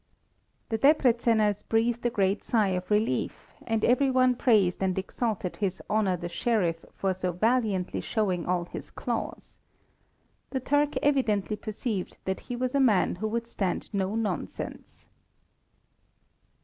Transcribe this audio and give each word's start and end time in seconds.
The 0.69 0.79
Debreczeners 0.79 1.61
breathed 1.69 2.03
a 2.03 2.09
great 2.09 2.43
sigh 2.43 2.69
of 2.69 2.89
relief, 2.89 3.53
and 3.67 3.85
every 3.85 4.09
one 4.09 4.33
praised 4.35 4.81
and 4.81 4.97
exalted 4.97 5.57
his 5.57 5.79
Honour 5.91 6.17
the 6.17 6.27
Sheriff 6.27 6.83
for 6.95 7.13
so 7.13 7.31
valiantly 7.31 8.01
showing 8.01 8.47
all 8.47 8.65
his 8.65 8.89
claws. 8.89 9.59
The 10.49 10.59
Turk 10.59 10.97
evidently 11.03 11.55
perceived 11.55 12.17
that 12.25 12.39
he 12.49 12.55
was 12.55 12.73
a 12.73 12.79
man 12.79 13.17
who 13.17 13.27
would 13.27 13.45
stand 13.45 13.93
no 13.93 14.15
nonsense. 14.15 15.05